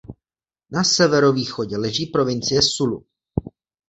[0.71, 3.05] Na severovýchodě leží provincie Sulu.